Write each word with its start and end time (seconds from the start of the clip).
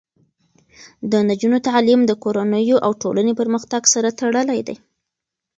د 1.11 1.13
نجونو 1.29 1.57
تعلیم 1.67 2.01
د 2.05 2.11
کورنیو 2.23 2.77
او 2.85 2.91
ټولنې 3.01 3.33
پرمختګ 3.39 3.81
سره 3.93 4.15
تړلی 4.19 4.59
دی. 4.67 4.75